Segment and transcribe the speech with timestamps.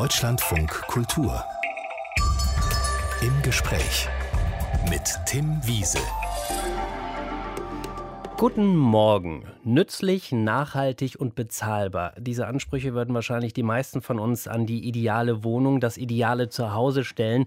[0.00, 1.44] Deutschlandfunk Kultur.
[3.20, 4.08] Im Gespräch
[4.88, 5.98] mit Tim Wiese.
[8.38, 9.42] Guten Morgen.
[9.64, 12.12] Nützlich, nachhaltig und bezahlbar.
[12.16, 17.02] Diese Ansprüche würden wahrscheinlich die meisten von uns an die ideale Wohnung, das ideale Zuhause
[17.02, 17.46] stellen.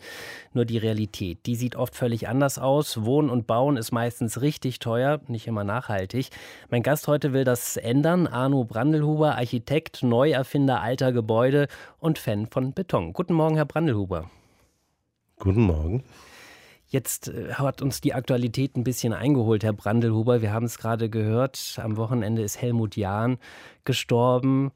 [0.51, 3.05] Nur die Realität, die sieht oft völlig anders aus.
[3.05, 6.29] Wohnen und Bauen ist meistens richtig teuer, nicht immer nachhaltig.
[6.69, 8.27] Mein Gast heute will das ändern.
[8.27, 11.69] Arno Brandelhuber, Architekt, Neuerfinder alter Gebäude
[11.99, 13.13] und Fan von Beton.
[13.13, 14.29] Guten Morgen, Herr Brandelhuber.
[15.39, 16.03] Guten Morgen.
[16.91, 20.41] Jetzt äh, hat uns die Aktualität ein bisschen eingeholt, Herr Brandelhuber.
[20.41, 21.79] Wir haben es gerade gehört.
[21.81, 23.37] Am Wochenende ist Helmut Jahn
[23.85, 24.71] gestorben.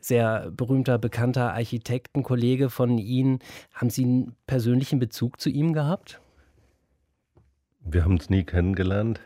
[0.00, 3.40] Sehr berühmter, bekannter Architektenkollege von Ihnen.
[3.74, 6.20] Haben Sie einen persönlichen Bezug zu ihm gehabt?
[7.80, 9.20] Wir haben uns nie kennengelernt,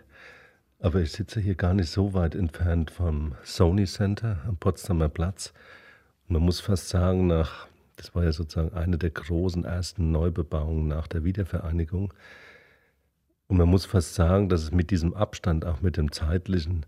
[0.80, 5.52] aber ich sitze hier gar nicht so weit entfernt vom Sony Center am Potsdamer Platz.
[6.26, 11.06] man muss fast sagen, nach das war ja sozusagen eine der großen ersten Neubebauungen nach
[11.06, 12.12] der Wiedervereinigung.
[13.48, 16.86] Und man muss fast sagen, dass es mit diesem Abstand, auch mit dem zeitlichen,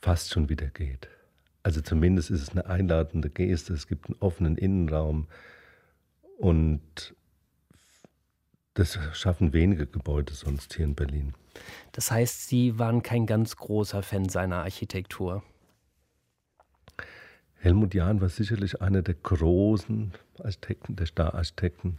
[0.00, 1.08] fast schon wieder geht.
[1.62, 5.28] Also zumindest ist es eine einladende Geste, es gibt einen offenen Innenraum
[6.38, 7.14] und
[8.74, 11.34] das schaffen wenige Gebäude sonst hier in Berlin.
[11.92, 15.44] Das heißt, Sie waren kein ganz großer Fan seiner Architektur.
[17.62, 20.10] Helmut Jahn war sicherlich einer der großen
[20.42, 21.98] Architekten, der Stararchitekten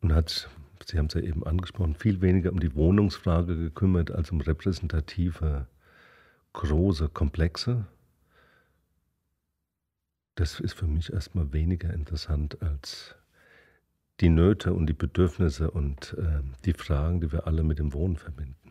[0.00, 0.48] und hat,
[0.86, 5.66] Sie haben es ja eben angesprochen, viel weniger um die Wohnungsfrage gekümmert als um repräsentative,
[6.52, 7.86] große Komplexe.
[10.36, 13.16] Das ist für mich erstmal weniger interessant als
[14.20, 18.16] die Nöte und die Bedürfnisse und äh, die Fragen, die wir alle mit dem Wohnen
[18.16, 18.70] verbinden.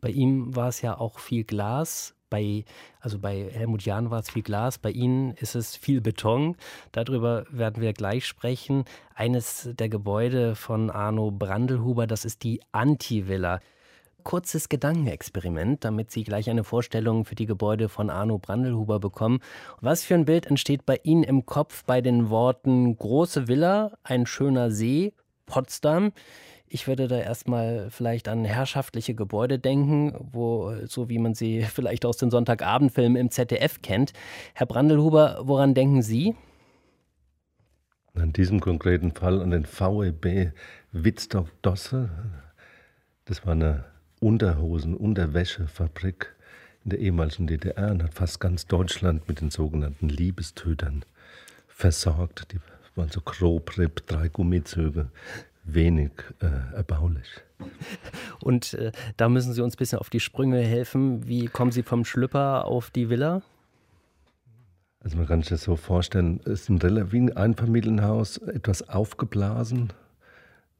[0.00, 2.64] Bei ihm war es ja auch viel Glas, bei,
[3.00, 6.56] also bei Helmut Jahn war es viel Glas, bei Ihnen ist es viel Beton.
[6.92, 8.84] Darüber werden wir gleich sprechen.
[9.14, 13.60] Eines der Gebäude von Arno Brandelhuber, das ist die Anti-Villa.
[14.22, 19.38] Kurzes Gedankenexperiment, damit Sie gleich eine Vorstellung für die Gebäude von Arno Brandelhuber bekommen.
[19.80, 24.26] Was für ein Bild entsteht bei Ihnen im Kopf bei den Worten große Villa, ein
[24.26, 25.14] schöner See,
[25.46, 26.12] Potsdam?
[26.68, 32.04] Ich würde da erstmal vielleicht an herrschaftliche Gebäude denken, wo, so wie man sie vielleicht
[32.04, 34.12] aus den Sonntagabendfilmen im ZDF kennt.
[34.54, 36.34] Herr Brandelhuber, woran denken Sie?
[38.14, 40.52] In diesem konkreten Fall an den VEB
[40.92, 42.08] Wittstock-Dosse.
[43.26, 43.84] Das war eine
[44.20, 46.34] Unterhosen-, Unterwäschefabrik
[46.84, 51.04] in der ehemaligen DDR und hat fast ganz Deutschland mit den sogenannten Liebestötern
[51.68, 52.52] versorgt.
[52.52, 52.60] Die
[52.94, 53.72] waren so grob,
[54.06, 55.10] drei Gummizüge,
[55.66, 57.26] wenig äh, erbaulich.
[58.42, 61.26] Und äh, da müssen Sie uns ein bisschen auf die Sprünge helfen.
[61.26, 63.42] Wie kommen Sie vom Schlüpper auf die Villa?
[65.00, 69.92] Also man kann sich das so vorstellen, es ist ein, ein Einfamilienhaus, etwas aufgeblasen,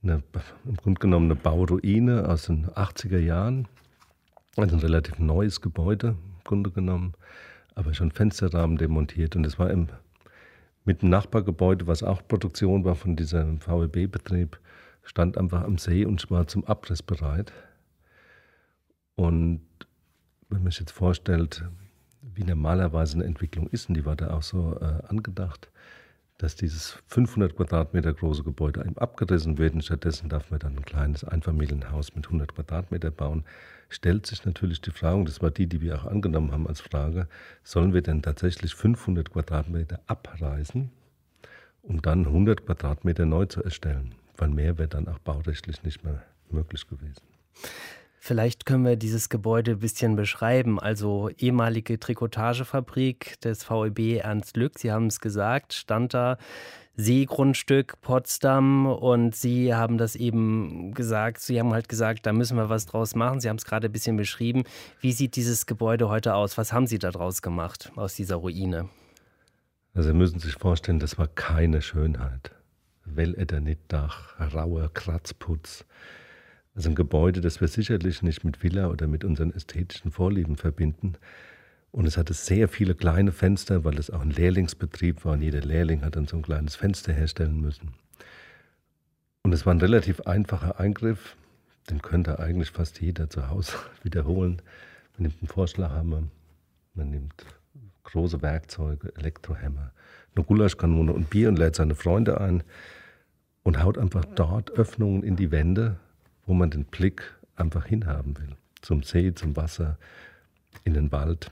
[0.03, 0.23] eine,
[0.65, 3.69] im Grunde genommen eine Bauruine aus den 80er Jahren.
[4.57, 7.13] Also ein relativ neues Gebäude im Grunde genommen,
[7.75, 9.37] aber schon Fensterrahmen demontiert.
[9.37, 9.89] Und es war im,
[10.85, 14.59] mit dem Nachbargebäude, was auch Produktion war von diesem VEB-Betrieb,
[15.07, 17.53] stand einfach am See und war zum Abriss bereit.
[19.15, 19.63] Und
[20.51, 21.65] wenn man sich jetzt vorstellt,
[22.21, 25.71] wie normalerweise eine Entwicklung ist, und die war da auch so äh, angedacht,
[26.39, 31.25] dass dieses 500 Quadratmeter große Gebäude abgerissen wird und stattdessen darf man dann ein kleines
[31.25, 33.45] Einfamilienhaus mit 100 Quadratmeter bauen,
[33.89, 36.81] stellt sich natürlich die Frage, und das war die, die wir auch angenommen haben als
[36.81, 37.29] Frage,
[37.63, 40.91] sollen wir denn tatsächlich 500 Quadratmeter abreißen,
[41.83, 44.15] um dann 100 Quadratmeter neu zu erstellen?
[44.39, 47.23] Weil mehr wäre dann auch baurechtlich nicht mehr möglich gewesen.
[48.19, 50.81] Vielleicht können wir dieses Gebäude ein bisschen beschreiben.
[50.81, 56.37] Also ehemalige Trikotagefabrik des VEB Ernst Lück, Sie haben es gesagt, stand da
[56.97, 62.69] Seegrundstück Potsdam und Sie haben das eben gesagt, Sie haben halt gesagt, da müssen wir
[62.69, 63.39] was draus machen.
[63.39, 64.65] Sie haben es gerade ein bisschen beschrieben.
[65.01, 66.59] Wie sieht dieses Gebäude heute aus?
[66.59, 68.89] Was haben Sie da draus gemacht aus dieser Ruine?
[69.95, 72.56] Also Sie müssen sich vorstellen, das war keine Schönheit.
[73.07, 75.85] Welletternitdach, rauer Kratzputz.
[76.75, 81.15] Also ein Gebäude, das wir sicherlich nicht mit Villa oder mit unseren ästhetischen Vorlieben verbinden.
[81.91, 85.63] Und es hatte sehr viele kleine Fenster, weil es auch ein Lehrlingsbetrieb war und jeder
[85.63, 87.95] Lehrling hat dann so ein kleines Fenster herstellen müssen.
[89.43, 91.37] Und es war ein relativ einfacher Eingriff,
[91.89, 94.61] den könnte eigentlich fast jeder zu Hause wiederholen.
[95.17, 96.25] Man nimmt einen Vorschlaghammer,
[96.95, 97.47] man nimmt
[98.03, 99.93] große Werkzeuge, Elektrohämmer,
[100.35, 102.63] eine Gulaschkanone und Bier und lädt seine Freunde ein
[103.67, 105.97] und haut einfach dort Öffnungen in die Wände,
[106.47, 108.51] wo man den Blick einfach hinhaben will.
[108.81, 109.99] Zum See, zum Wasser,
[110.85, 111.51] in den Wald.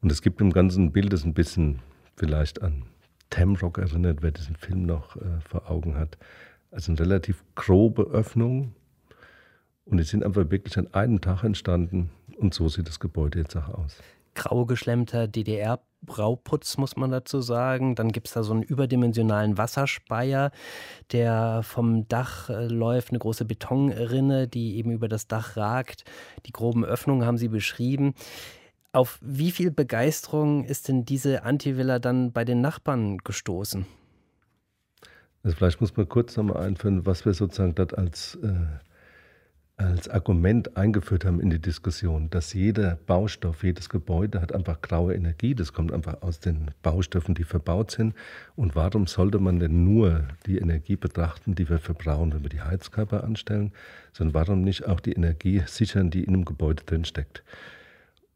[0.00, 1.80] Und es gibt im ganzen Bild es ein bisschen
[2.16, 2.84] vielleicht an
[3.28, 6.16] Tamrock erinnert, wer diesen Film noch äh, vor Augen hat.
[6.70, 8.74] Also eine relativ grobe Öffnung.
[9.84, 12.08] Und die sind einfach wirklich an einem Tag entstanden.
[12.38, 13.98] Und so sieht das Gebäude jetzt auch aus.
[14.38, 17.96] Grau geschlemmter DDR-Brauputz, muss man dazu sagen.
[17.96, 20.52] Dann gibt es da so einen überdimensionalen Wasserspeier,
[21.10, 26.04] der vom Dach äh, läuft, eine große Betonrinne, die eben über das Dach ragt.
[26.46, 28.14] Die groben Öffnungen haben Sie beschrieben.
[28.92, 33.86] Auf wie viel Begeisterung ist denn diese Antivilla dann bei den Nachbarn gestoßen?
[35.42, 38.54] Also vielleicht muss man kurz nochmal einführen, was wir sozusagen dort als, äh,
[39.98, 45.12] als Argument eingeführt haben in die Diskussion, dass jeder Baustoff, jedes Gebäude hat einfach graue
[45.12, 45.56] Energie.
[45.56, 48.14] Das kommt einfach aus den Baustoffen, die verbaut sind.
[48.54, 52.60] Und warum sollte man denn nur die Energie betrachten, die wir verbrauchen, wenn wir die
[52.60, 53.72] Heizkörper anstellen,
[54.12, 57.42] sondern warum nicht auch die Energie sichern, die in einem Gebäude drin steckt?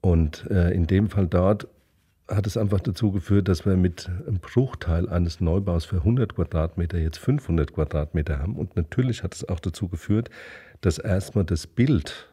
[0.00, 1.68] Und äh, in dem Fall dort
[2.28, 6.98] hat es einfach dazu geführt, dass wir mit einem Bruchteil eines Neubaus für 100 Quadratmeter
[6.98, 8.56] jetzt 500 Quadratmeter haben.
[8.56, 10.28] Und natürlich hat es auch dazu geführt,
[10.82, 12.28] dass erstmal das Bild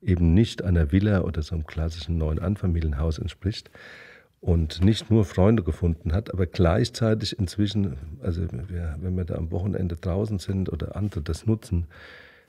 [0.00, 3.70] eben nicht einer Villa oder so einem klassischen neuen Einfamilienhaus entspricht
[4.40, 9.50] und nicht nur Freunde gefunden hat, aber gleichzeitig inzwischen, also wir, wenn wir da am
[9.50, 11.86] Wochenende draußen sind oder andere das nutzen,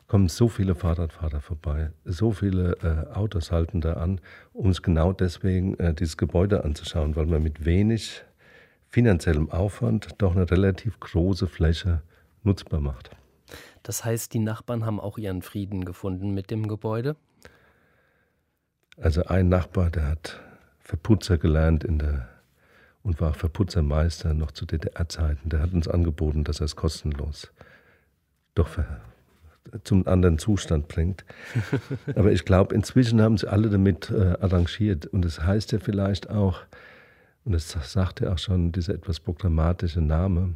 [0.08, 4.20] kommen so viele Fahrradfahrer vorbei, so viele äh, Autos halten da an,
[4.54, 8.24] um uns genau deswegen äh, dieses Gebäude anzuschauen, weil man mit wenig
[8.90, 12.02] finanziellem Aufwand doch eine relativ große Fläche
[12.44, 13.12] nutzbar macht.
[13.84, 17.16] Das heißt, die Nachbarn haben auch ihren Frieden gefunden mit dem Gebäude?
[18.98, 20.40] Also ein Nachbar, der hat
[20.80, 22.28] Verputzer gelernt in der
[23.02, 25.50] und war Verputzermeister noch zu DDR-Zeiten.
[25.50, 27.52] Der hat uns angeboten, dass er es kostenlos
[28.56, 28.78] doch
[29.84, 31.26] zum anderen Zustand bringt.
[32.16, 35.06] Aber ich glaube, inzwischen haben sie alle damit äh, arrangiert.
[35.06, 36.62] Und das heißt ja vielleicht auch,
[37.50, 40.54] und das sagt ja auch schon dieser etwas programmatische Name,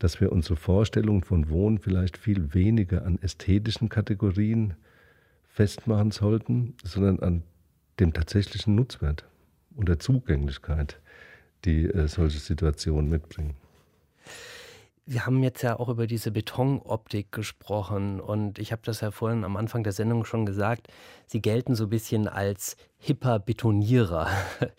[0.00, 4.74] dass wir unsere Vorstellung von Wohnen vielleicht viel weniger an ästhetischen Kategorien
[5.46, 7.42] festmachen sollten, sondern an
[8.00, 9.24] dem tatsächlichen Nutzwert
[9.76, 10.98] und der Zugänglichkeit,
[11.64, 13.54] die äh, solche Situationen mitbringen.
[15.04, 19.42] Wir haben jetzt ja auch über diese Betonoptik gesprochen und ich habe das ja vorhin
[19.42, 20.86] am Anfang der Sendung schon gesagt,
[21.26, 24.28] Sie gelten so ein bisschen als hipper Betonierer.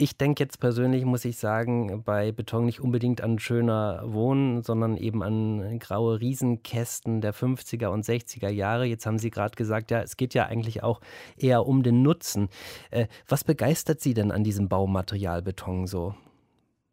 [0.00, 4.96] Ich denke jetzt persönlich, muss ich sagen, bei Beton nicht unbedingt an schöner Wohnen, sondern
[4.96, 8.84] eben an graue Riesenkästen der 50er und 60er Jahre.
[8.84, 11.00] Jetzt haben Sie gerade gesagt, ja, es geht ja eigentlich auch
[11.36, 12.48] eher um den Nutzen.
[12.92, 16.14] Äh, was begeistert Sie denn an diesem Baumaterial Beton so?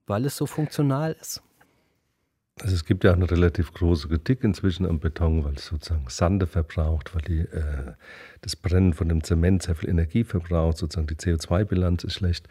[0.08, 1.45] Weil es so funktional ist?
[2.62, 6.06] Also es gibt ja auch eine relativ große Kritik inzwischen am Beton, weil es sozusagen
[6.08, 7.94] Sande verbraucht, weil die, äh,
[8.42, 12.48] das Brennen von dem Zement sehr viel Energie verbraucht, sozusagen die CO2-Bilanz ist schlecht.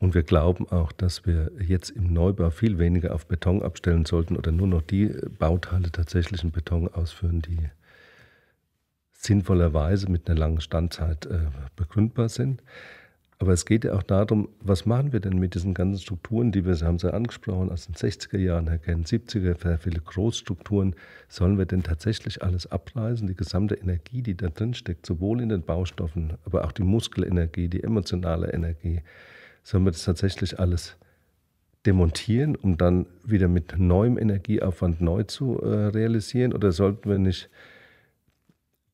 [0.00, 4.36] Und wir glauben auch, dass wir jetzt im Neubau viel weniger auf Beton abstellen sollten
[4.36, 7.70] oder nur noch die Bauteile tatsächlich in Beton ausführen, die
[9.12, 12.62] sinnvollerweise mit einer langen Standzeit äh, begründbar sind.
[13.40, 16.66] Aber es geht ja auch darum, was machen wir denn mit diesen ganzen Strukturen, die
[16.66, 20.94] wir, Sie haben sie angesprochen, aus den 60er Jahren her kennen, 70er, sehr viele Großstrukturen.
[21.26, 23.26] Sollen wir denn tatsächlich alles abreißen?
[23.26, 27.68] Die gesamte Energie, die da drin steckt, sowohl in den Baustoffen, aber auch die Muskelenergie,
[27.68, 29.00] die emotionale Energie.
[29.62, 30.98] Sollen wir das tatsächlich alles
[31.86, 36.52] demontieren, um dann wieder mit neuem Energieaufwand neu zu äh, realisieren?
[36.52, 37.48] Oder sollten wir nicht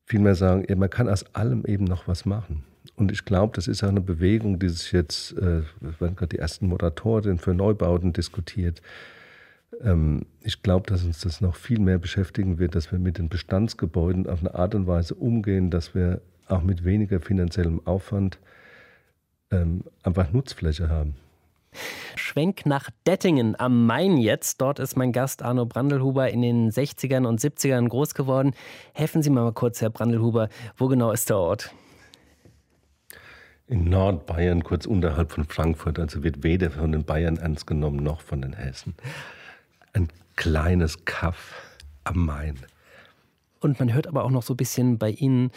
[0.05, 2.63] vielmehr sagen, ja, man kann aus allem eben noch was machen?
[2.95, 6.39] Und ich glaube, das ist auch eine Bewegung, die sich jetzt, äh, werden gerade die
[6.39, 8.83] ersten Moratorien für Neubauten diskutiert.
[9.83, 13.29] Ähm, ich glaube, dass uns das noch viel mehr beschäftigen wird, dass wir mit den
[13.29, 18.39] Bestandsgebäuden auf eine Art und Weise umgehen, dass wir auch mit weniger finanziellem Aufwand
[19.51, 21.17] ähm, einfach Nutzfläche haben.
[22.17, 24.61] Schwenk nach Dettingen am Main jetzt.
[24.61, 28.55] Dort ist mein Gast Arno Brandelhuber in den 60ern und 70ern groß geworden.
[28.95, 31.73] Helfen Sie mal kurz, Herr Brandelhuber, wo genau ist der Ort?
[33.69, 35.99] In Nordbayern, kurz unterhalb von Frankfurt.
[35.99, 38.95] Also wird weder von den Bayern ernst genommen noch von den Hessen.
[39.93, 41.55] Ein kleines Kaff
[42.05, 42.59] am Main.
[43.61, 45.51] Und man hört aber auch noch so ein bisschen bei Ihnen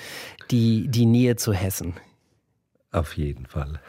[0.50, 1.94] die, die Nähe zu Hessen.
[2.92, 3.80] Auf jeden Fall.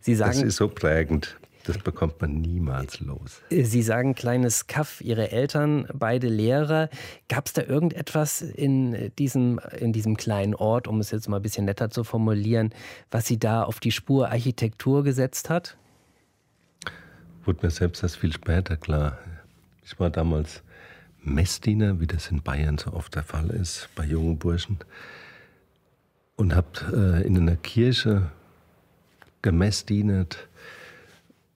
[0.00, 1.37] Sie sagen, das ist so prägend.
[1.68, 3.42] Das bekommt man niemals los.
[3.50, 6.88] Sie sagen kleines Kaff, Ihre Eltern, beide Lehrer.
[7.28, 11.42] Gab es da irgendetwas in diesem, in diesem kleinen Ort, um es jetzt mal ein
[11.42, 12.72] bisschen netter zu formulieren,
[13.10, 15.76] was Sie da auf die Spur Architektur gesetzt hat?
[17.44, 19.18] Wurde mir selbst erst viel später klar.
[19.84, 20.62] Ich war damals
[21.22, 24.78] Messdiener, wie das in Bayern so oft der Fall ist, bei jungen Burschen.
[26.36, 28.30] Und habe äh, in einer Kirche
[29.42, 30.47] gemessdienet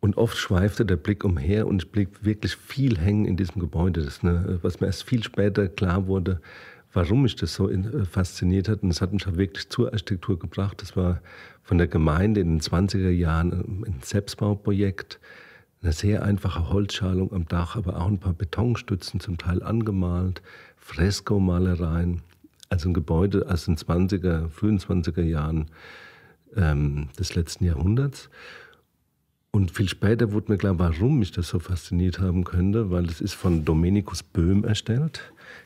[0.02, 4.02] Und oft schweifte der Blick umher und ich blieb wirklich viel hängen in diesem Gebäude.
[4.02, 6.40] Das, ne, was mir erst viel später klar wurde,
[6.92, 8.82] warum mich das so äh, fasziniert hat.
[8.82, 10.82] Und das hat mich auch wirklich zur Architektur gebracht.
[10.82, 11.20] Das war
[11.62, 15.20] von der Gemeinde in den 20er Jahren ein Selbstbauprojekt.
[15.82, 20.42] Eine sehr einfache Holzschalung am Dach, aber auch ein paar Betonstützen, zum Teil angemalt,
[20.78, 22.22] Freskomalereien.
[22.70, 25.66] Also ein Gebäude aus den 20er, frühen 20er Jahren
[26.56, 28.30] ähm, des letzten Jahrhunderts.
[29.54, 33.20] Und viel später wurde mir klar, warum mich das so fasziniert haben könnte, weil es
[33.20, 35.20] ist von Dominikus Böhm erstellt,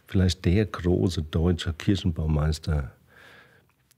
[0.08, 2.90] vielleicht der große deutsche Kirchenbaumeister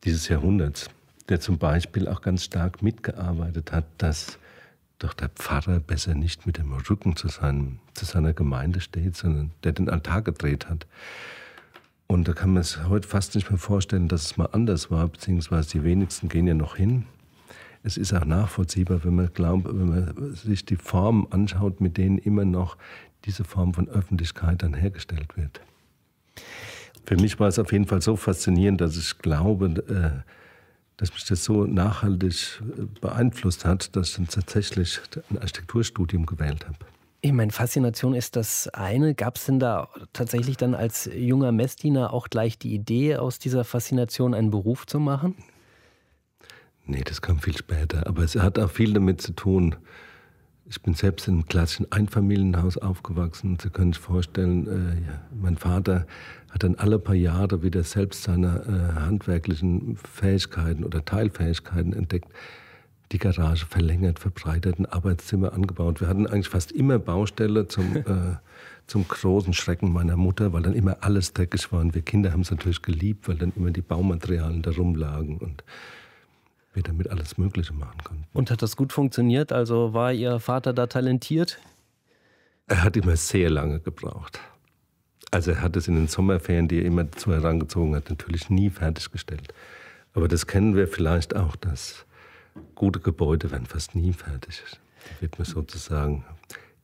[0.05, 0.91] dieses Jahrhunderts,
[1.31, 4.39] der zum Beispiel auch ganz stark mitgearbeitet hat, dass
[4.99, 9.53] doch der Pfarrer besser nicht mit dem Rücken zu, seinem, zu seiner Gemeinde steht, sondern
[9.65, 10.87] der den Altar gedreht hat.
[12.07, 15.09] Und da kann man es heute fast nicht mehr vorstellen, dass es mal anders war,
[15.09, 17.07] beziehungsweise die wenigsten gehen ja noch hin
[17.83, 22.19] es ist auch nachvollziehbar, wenn man glaubt, wenn man sich die Formen anschaut, mit denen
[22.19, 22.77] immer noch
[23.25, 25.61] diese Form von Öffentlichkeit dann hergestellt wird.
[27.05, 30.29] Für mich war es auf jeden Fall so faszinierend, dass ich glaube, äh,
[30.99, 36.67] dass mich das so nachhaltig äh, beeinflusst hat, dass ich dann tatsächlich ein Architekturstudium gewählt
[36.67, 36.79] habe.
[37.21, 39.15] Ich meine, Faszination ist das eine.
[39.15, 43.65] Gab es denn da tatsächlich dann als junger Messdiener auch gleich die Idee, aus dieser
[43.65, 45.35] Faszination einen Beruf zu machen?
[46.89, 48.07] Nee, das kam viel später.
[48.07, 49.77] Aber es hat auch viel damit zu tun.
[50.71, 53.59] Ich bin selbst in einem klassischen Einfamilienhaus aufgewachsen.
[53.63, 56.07] Sie können sich vorstellen, äh, ja, mein Vater
[56.51, 62.29] hat dann alle paar Jahre wieder selbst seine äh, handwerklichen Fähigkeiten oder Teilfähigkeiten entdeckt.
[63.13, 66.01] Die Garage verlängert, verbreitert, ein Arbeitszimmer angebaut.
[66.01, 68.37] Wir hatten eigentlich fast immer Baustelle zum, äh,
[68.87, 71.81] zum großen Schrecken meiner Mutter, weil dann immer alles dreckig war.
[71.81, 75.37] Und wir Kinder haben es natürlich geliebt, weil dann immer die Baumaterialien da rumlagen.
[75.37, 75.65] Und
[76.75, 78.25] wir damit alles Mögliche machen konnten.
[78.33, 79.53] Und hat das gut funktioniert?
[79.53, 81.59] Also war Ihr Vater da talentiert?
[82.67, 84.41] Er hat immer sehr lange gebraucht.
[85.31, 88.71] Also er hat es in den Sommerferien, die er immer dazu herangezogen hat, natürlich nie
[88.71, 89.53] fertiggestellt.
[90.15, 92.07] Aber das kennen wir vielleicht auch, dass
[92.75, 94.63] gute Gebäude werden fast nie fertig.
[95.11, 96.25] Die wird man sozusagen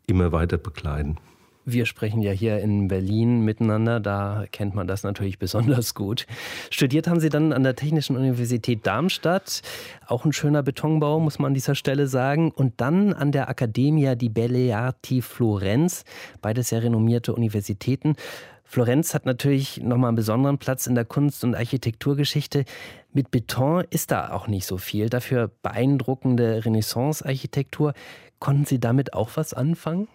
[0.07, 1.19] immer weiter bekleiden.
[1.67, 6.27] Wir sprechen ja hier in Berlin miteinander, da kennt man das natürlich besonders gut.
[6.71, 9.63] Studiert haben Sie dann an der Technischen Universität Darmstadt,
[10.07, 14.15] auch ein schöner Betonbau, muss man an dieser Stelle sagen, und dann an der Accademia
[14.15, 16.05] di Belle Arti Florenz,
[16.43, 18.17] beides sehr renommierte Universitäten.
[18.65, 22.65] Florenz hat natürlich nochmal einen besonderen Platz in der Kunst- und Architekturgeschichte.
[23.13, 27.95] Mit Beton ist da auch nicht so viel, dafür beeindruckende Renaissance-Architektur.
[28.39, 30.09] Konnten Sie damit auch was anfangen?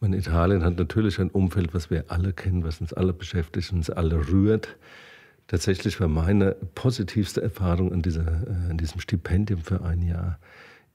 [0.00, 3.88] Man, Italien hat natürlich ein Umfeld, was wir alle kennen, was uns alle beschäftigt, uns
[3.88, 4.76] alle rührt.
[5.46, 10.38] Tatsächlich war meine positivste Erfahrung an, dieser, äh, an diesem Stipendium für ein Jahr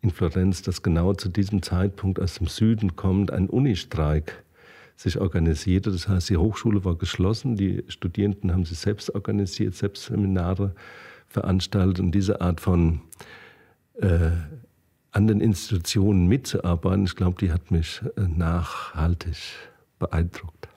[0.01, 4.43] in Florenz, dass genau zu diesem Zeitpunkt aus dem Süden kommt ein Unistreik
[4.95, 5.91] sich organisierte.
[5.91, 10.75] Das heißt, die Hochschule war geschlossen, die Studierenden haben sich selbst organisiert, selbst Seminare
[11.27, 13.01] veranstaltet und diese Art von
[13.99, 14.31] äh,
[15.11, 19.37] an den Institutionen mitzuarbeiten, ich glaube, die hat mich äh, nachhaltig
[19.99, 20.69] beeindruckt.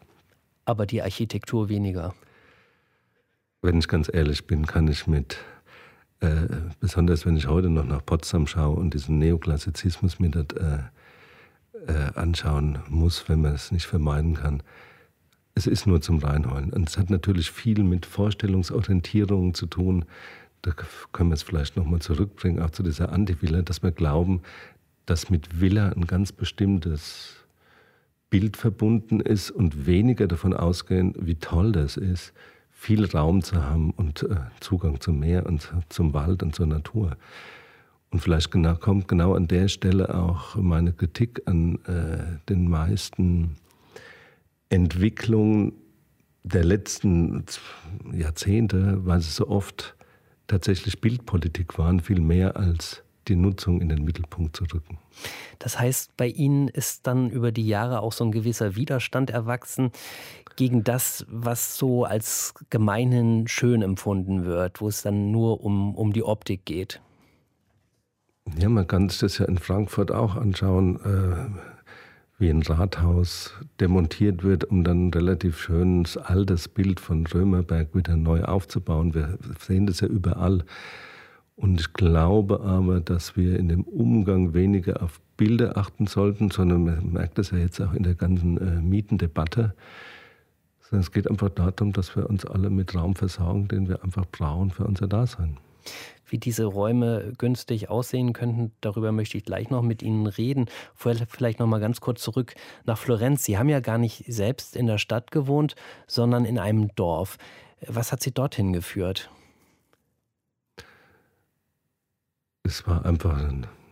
[0.65, 2.15] Aber die Architektur weniger.
[3.63, 5.39] Wenn ich ganz ehrlich bin, kann ich mit,
[6.21, 6.47] äh,
[6.81, 10.79] besonders wenn ich heute noch nach Potsdam schaue und diesen Neoklassizismus mir das äh,
[11.87, 14.63] äh, anschauen muss, wenn man es nicht vermeiden kann,
[15.55, 16.73] es ist nur zum Reinholen.
[16.73, 20.05] Und es hat natürlich viel mit Vorstellungsorientierungen zu tun
[20.65, 20.73] da
[21.13, 24.41] können wir es vielleicht nochmal zurückbringen, auch zu dieser Anti-Villa, dass wir glauben,
[25.05, 27.37] dass mit Villa ein ganz bestimmtes
[28.31, 32.33] Bild verbunden ist und weniger davon ausgehen, wie toll das ist,
[32.71, 37.17] viel Raum zu haben und äh, Zugang zum Meer und zum Wald und zur Natur.
[38.11, 43.57] Und vielleicht genau, kommt genau an der Stelle auch meine Kritik an äh, den meisten
[44.71, 45.73] Entwicklungen
[46.43, 47.45] der letzten
[48.13, 49.95] Jahrzehnte, weil sie so oft
[50.47, 54.99] tatsächlich Bildpolitik waren, viel mehr als die Nutzung in den Mittelpunkt zu rücken.
[55.59, 59.93] Das heißt, bei Ihnen ist dann über die Jahre auch so ein gewisser Widerstand erwachsen
[60.57, 66.13] gegen das, was so als gemeinhin schön empfunden wird, wo es dann nur um, um
[66.13, 67.01] die Optik geht.
[68.59, 71.01] Ja, man kann sich das ja in Frankfurt auch anschauen.
[72.39, 78.17] Wie ein Rathaus demontiert wird, um dann ein relativ schönes altes Bild von Römerberg wieder
[78.17, 79.15] neu aufzubauen.
[79.15, 80.65] Wir sehen das ja überall.
[81.57, 86.85] Und ich glaube aber, dass wir in dem Umgang weniger auf Bilder achten sollten, sondern
[86.85, 89.75] man merkt das ja jetzt auch in der ganzen äh, Mietendebatte.
[90.81, 94.27] Sondern es geht einfach darum, dass wir uns alle mit Raum versorgen, den wir einfach
[94.27, 95.57] brauchen für unser Dasein.
[96.27, 100.67] Wie diese Räume günstig aussehen könnten, darüber möchte ich gleich noch mit Ihnen reden.
[100.95, 103.45] Vorher vielleicht noch mal ganz kurz zurück nach Florenz.
[103.45, 105.75] Sie haben ja gar nicht selbst in der Stadt gewohnt,
[106.07, 107.37] sondern in einem Dorf.
[107.87, 109.31] Was hat Sie dorthin geführt?
[112.63, 113.37] Es war einfach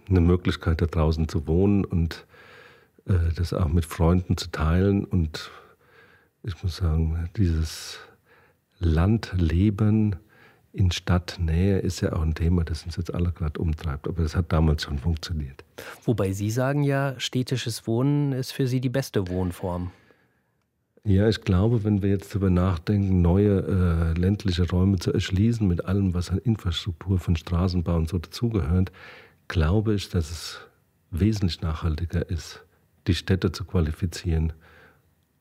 [0.09, 2.27] eine Möglichkeit, da draußen zu wohnen und
[3.07, 5.05] äh, das auch mit Freunden zu teilen.
[5.05, 5.51] Und
[6.43, 7.99] ich muss sagen, dieses
[8.79, 10.17] Landleben
[10.73, 14.09] in Stadtnähe ist ja auch ein Thema, das uns jetzt alle gerade umtreibt.
[14.09, 15.65] Aber das hat damals schon funktioniert.
[16.05, 19.91] Wobei Sie sagen ja, städtisches Wohnen ist für Sie die beste Wohnform.
[21.05, 25.85] Ja, ich glaube, wenn wir jetzt darüber nachdenken, neue äh, ländliche Räume zu erschließen mit
[25.85, 28.93] allem, was an Infrastruktur von Straßenbau und so dazugehört,
[29.49, 30.61] glaube ich, dass es
[31.11, 32.65] wesentlich nachhaltiger ist,
[33.09, 34.53] die Städte zu qualifizieren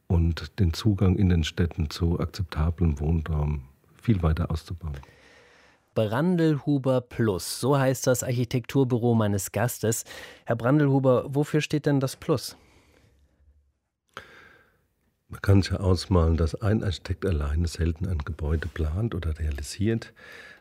[0.08, 3.62] und den Zugang in den Städten zu akzeptablem Wohnraum
[4.02, 4.98] viel weiter auszubauen.
[5.94, 10.06] Brandelhuber Plus, so heißt das Architekturbüro meines Gastes.
[10.46, 12.56] Herr Brandelhuber, wofür steht denn das Plus?
[15.28, 20.14] Man kann sich ja ausmalen, dass ein Architekt alleine selten ein Gebäude plant oder realisiert,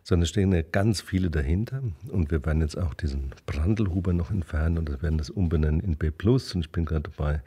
[0.05, 1.83] sondern es stehen ja ganz viele dahinter.
[2.09, 5.97] Und wir werden jetzt auch diesen Brandelhuber noch entfernen und wir werden das umbenennen in
[5.97, 6.11] B.
[6.25, 7.43] Und ich bin gerade dabei,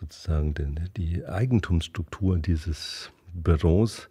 [0.00, 4.08] sozusagen den, die Eigentumsstruktur dieses Büros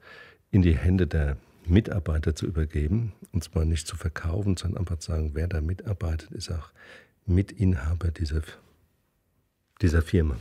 [0.51, 3.13] in die Hände der Mitarbeiter zu übergeben.
[3.31, 6.72] Und zwar nicht zu verkaufen, sondern einfach zu sagen, wer da mitarbeitet, ist auch
[7.25, 8.41] Mitinhaber dieser,
[9.81, 10.38] dieser Firma.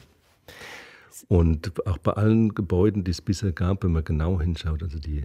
[1.28, 5.25] Und auch bei allen Gebäuden, die es bisher gab, wenn man genau hinschaut, also die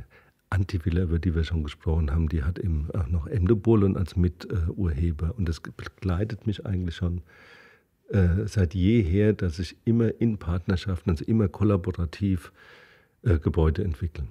[0.50, 4.15] Antivilla, über die wir schon gesprochen haben, die hat eben auch noch Emde Bullen als
[4.15, 5.36] Miturheber.
[5.38, 7.22] Und das begleitet mich eigentlich schon
[8.10, 12.51] äh, seit jeher, dass ich immer in Partnerschaften, also immer kollaborativ
[13.24, 14.29] äh, Gebäude entwickeln.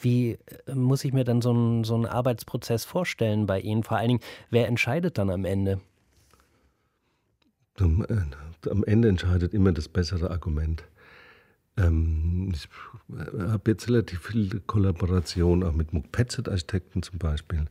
[0.00, 3.82] Wie äh, muss ich mir dann so einen, so einen Arbeitsprozess vorstellen bei Ihnen?
[3.82, 5.80] Vor allen Dingen, wer entscheidet dann am Ende?
[7.78, 10.84] Am, äh, am Ende entscheidet immer das bessere Argument.
[11.76, 12.68] Ähm, ich
[13.38, 17.66] habe jetzt relativ viel Kollaboration auch mit Muck Petzet Architekten zum Beispiel.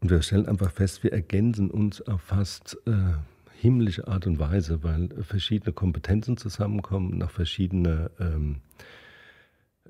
[0.00, 2.92] Und wir stellen einfach fest, wir ergänzen uns auf fast äh,
[3.60, 8.56] himmlische Art und Weise, weil verschiedene Kompetenzen zusammenkommen, nach verschiedenen ähm,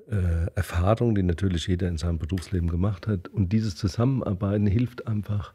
[0.09, 3.27] äh, Erfahrungen, die natürlich jeder in seinem Berufsleben gemacht hat.
[3.27, 5.53] Und dieses Zusammenarbeiten hilft einfach,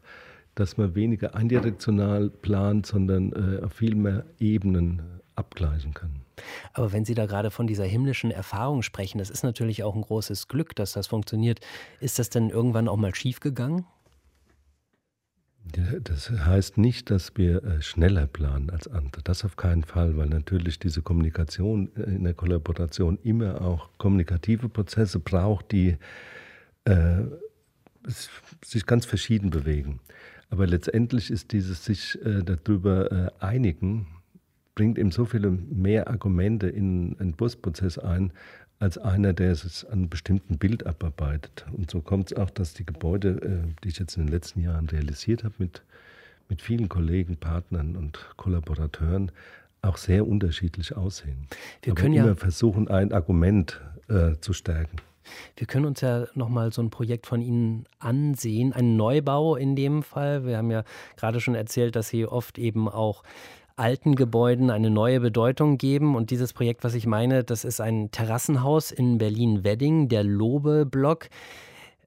[0.55, 5.01] dass man weniger eindirektional plant, sondern äh, auf viel mehr Ebenen
[5.35, 6.21] abgleichen kann.
[6.73, 10.01] Aber wenn Sie da gerade von dieser himmlischen Erfahrung sprechen, das ist natürlich auch ein
[10.01, 11.59] großes Glück, dass das funktioniert.
[11.99, 13.85] Ist das denn irgendwann auch mal schiefgegangen?
[15.65, 19.21] Das heißt nicht, dass wir äh, schneller planen als andere.
[19.23, 24.67] Das auf keinen Fall, weil natürlich diese Kommunikation äh, in der Kollaboration immer auch kommunikative
[24.67, 25.97] Prozesse braucht, die
[26.85, 27.21] äh,
[28.63, 29.99] sich ganz verschieden bewegen.
[30.49, 34.07] Aber letztendlich ist dieses sich äh, darüber äh, einigen,
[34.75, 38.33] bringt eben so viele mehr Argumente in einen Busprozess ein,
[38.79, 41.65] als einer, der es an einem bestimmten Bild abarbeitet.
[41.71, 44.61] Und so kommt es auch, dass die Gebäude, äh, die ich jetzt in den letzten
[44.61, 45.81] Jahren realisiert habe, mit,
[46.49, 49.31] mit vielen Kollegen, Partnern und Kollaborateuren,
[49.81, 51.47] auch sehr unterschiedlich aussehen.
[51.81, 54.97] Wir können immer ja versuchen, ein Argument äh, zu stärken.
[55.55, 60.03] Wir können uns ja nochmal so ein Projekt von Ihnen ansehen, ein Neubau in dem
[60.03, 60.45] Fall.
[60.45, 60.83] Wir haben ja
[61.15, 63.23] gerade schon erzählt, dass Sie oft eben auch
[63.75, 66.15] alten Gebäuden eine neue Bedeutung geben.
[66.15, 71.29] Und dieses Projekt, was ich meine, das ist ein Terrassenhaus in Berlin-Wedding, der Lobe-Block.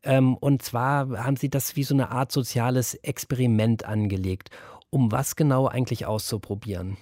[0.03, 4.51] Ähm, und zwar haben sie das wie so eine Art soziales Experiment angelegt.
[4.91, 6.97] Um was genau eigentlich auszuprobieren?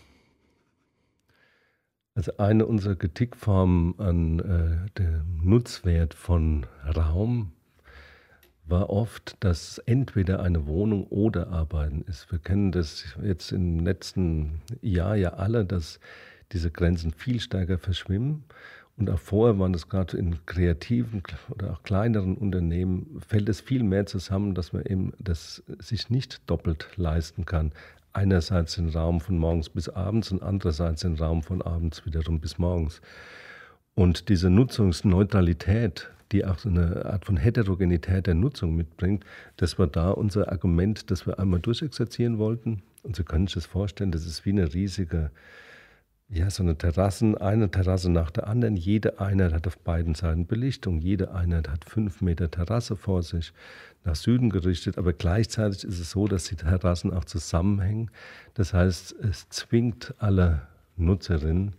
[2.15, 7.54] Also eine unserer Kritikformen an äh, dem Nutzwert von Raum
[8.67, 12.31] war oft, dass entweder eine Wohnung oder Arbeiten ist.
[12.33, 16.01] Wir kennen das jetzt im letzten Jahr ja alle, dass
[16.53, 18.45] diese Grenzen viel stärker verschwimmen.
[18.97, 23.83] Und auch vorher waren das gerade in kreativen oder auch kleineren Unternehmen, fällt es viel
[23.83, 27.73] mehr zusammen, dass man eben das sich nicht doppelt leisten kann.
[28.13, 32.59] Einerseits den Raum von morgens bis abends und andererseits den Raum von abends wiederum bis
[32.59, 33.01] morgens.
[33.97, 39.25] Und diese Nutzungsneutralität die auch so eine Art von Heterogenität der Nutzung mitbringt.
[39.57, 42.83] Das war da unser Argument, das wir einmal durchexerzieren wollten.
[43.05, 45.31] Und Sie können sich das vorstellen, das ist wie eine riesige,
[46.29, 48.77] ja, so eine Terrassen, eine Terrasse nach der anderen.
[48.77, 50.99] Jede Einheit hat auf beiden Seiten Belichtung.
[50.99, 53.53] Jede Einheit hat fünf Meter Terrasse vor sich,
[54.03, 54.99] nach Süden gerichtet.
[54.99, 58.11] Aber gleichzeitig ist es so, dass die Terrassen auch zusammenhängen.
[58.55, 60.63] Das heißt, es zwingt alle
[60.97, 61.77] Nutzerinnen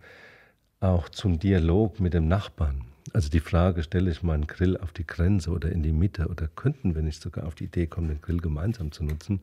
[0.80, 2.95] auch zum Dialog mit dem Nachbarn.
[3.12, 6.48] Also die Frage, stelle ich meinen Grill auf die Grenze oder in die Mitte oder
[6.48, 9.40] könnten wir nicht sogar auf die Idee kommen, den Grill gemeinsam zu nutzen,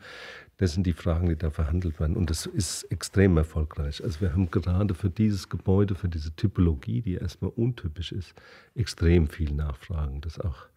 [0.58, 2.16] das sind die Fragen, die da verhandelt werden.
[2.16, 4.04] Und das ist extrem erfolgreich.
[4.04, 8.34] Also wir haben gerade für dieses Gebäude, für diese Typologie, die erstmal untypisch ist,
[8.76, 10.22] extrem viel Nachfragen.
[10.22, 10.68] Das auch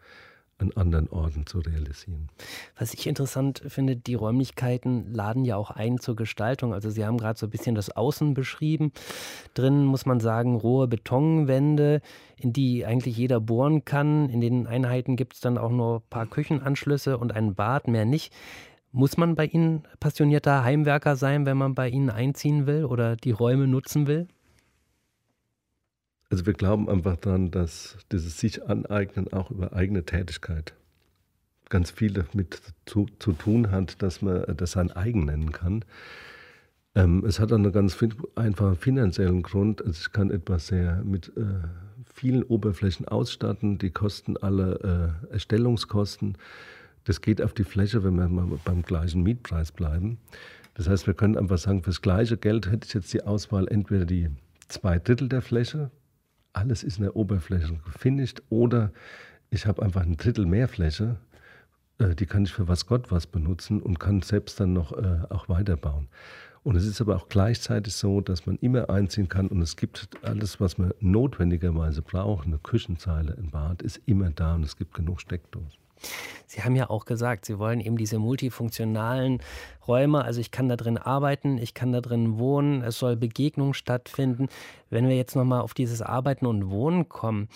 [0.58, 2.28] an anderen Orten zu realisieren.
[2.78, 6.72] Was ich interessant finde, die Räumlichkeiten laden ja auch ein zur Gestaltung.
[6.72, 8.92] Also Sie haben gerade so ein bisschen das Außen beschrieben.
[9.54, 12.00] Drinnen muss man sagen, rohe Betonwände,
[12.36, 14.30] in die eigentlich jeder bohren kann.
[14.30, 18.06] In den Einheiten gibt es dann auch nur ein paar Küchenanschlüsse und ein Bad, mehr
[18.06, 18.32] nicht.
[18.92, 23.32] Muss man bei Ihnen passionierter Heimwerker sein, wenn man bei Ihnen einziehen will oder die
[23.32, 24.26] Räume nutzen will?
[26.28, 30.74] Also wir glauben einfach daran, dass dieses sich aneignen auch über eigene Tätigkeit
[31.68, 35.84] ganz viel damit zu, zu tun hat, dass man das sein eigen nennen kann.
[36.94, 37.98] Ähm, es hat einen ganz
[38.34, 39.84] einfachen finanziellen Grund.
[39.84, 41.42] Also ich kann etwas sehr mit äh,
[42.12, 46.38] vielen Oberflächen ausstatten, die kosten alle äh, Erstellungskosten.
[47.04, 50.18] Das geht auf die Fläche, wenn wir mal beim gleichen Mietpreis bleiben.
[50.74, 54.04] Das heißt, wir können einfach sagen, fürs gleiche Geld hätte ich jetzt die Auswahl entweder
[54.04, 54.28] die
[54.68, 55.90] zwei Drittel der Fläche,
[56.56, 58.90] alles ist in der Oberfläche gefinisht oder
[59.50, 61.16] ich habe einfach ein Drittel mehr Fläche,
[61.98, 65.20] äh, die kann ich für was Gott was benutzen und kann selbst dann noch äh,
[65.28, 66.08] auch weiterbauen.
[66.62, 70.08] Und es ist aber auch gleichzeitig so, dass man immer einziehen kann und es gibt
[70.22, 72.46] alles, was man notwendigerweise braucht.
[72.46, 75.86] Eine Küchenzeile, ein Bad ist immer da und es gibt genug Steckdosen.
[76.46, 79.40] Sie haben ja auch gesagt, Sie wollen eben diese multifunktionalen
[79.87, 83.74] Räume, also ich kann da drin arbeiten, ich kann da drin wohnen, es soll Begegnung
[83.74, 84.48] stattfinden.
[84.90, 87.48] Wenn wir jetzt nochmal auf dieses Arbeiten und Wohnen kommen,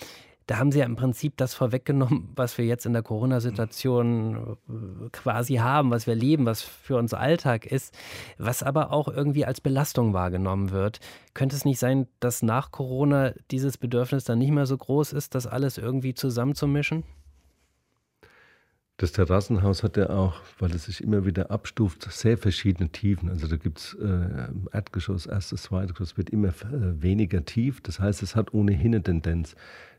[0.51, 5.09] da haben Sie ja im Prinzip das vorweggenommen, was wir jetzt in der Corona-Situation äh,
[5.13, 7.97] quasi haben, was wir leben, was für uns Alltag ist,
[8.37, 10.99] was aber auch irgendwie als Belastung wahrgenommen wird.
[11.35, 15.37] Könnte es nicht sein, dass nach Corona dieses Bedürfnis dann nicht mehr so groß ist,
[15.37, 17.05] das alles irgendwie zusammenzumischen?
[19.01, 23.31] Das Terrassenhaus hat ja auch, weil es sich immer wieder abstuft, sehr verschiedene Tiefen.
[23.31, 27.81] Also da gibt es äh, Erdgeschoss, erstes, zweites Geschoss, wird immer äh, weniger tief.
[27.81, 29.57] Das heißt, es hat ohnehin eine Tendenz,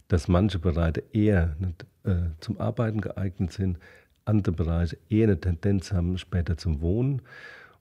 [0.07, 1.55] dass manche Bereiche eher
[2.03, 3.79] äh, zum Arbeiten geeignet sind,
[4.25, 7.23] andere Bereiche eher eine Tendenz haben, später zum Wohnen.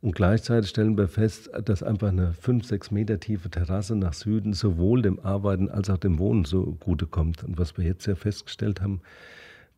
[0.00, 4.54] Und gleichzeitig stellen wir fest, dass einfach eine 5, 6 Meter tiefe Terrasse nach Süden
[4.54, 7.44] sowohl dem Arbeiten als auch dem Wohnen so gute kommt.
[7.44, 9.02] Und was wir jetzt ja festgestellt haben,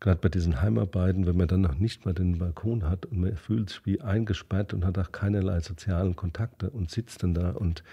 [0.03, 3.35] gerade bei diesen Heimarbeiten, wenn man dann noch nicht mal den Balkon hat und man
[3.37, 7.83] fühlt sich wie eingesperrt und hat auch keinerlei sozialen Kontakte und sitzt dann da und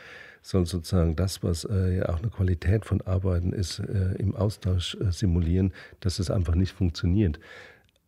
[0.43, 4.97] soll sozusagen das, was äh, ja auch eine Qualität von Arbeiten ist, äh, im Austausch
[4.97, 7.39] äh, simulieren, dass es einfach nicht funktioniert.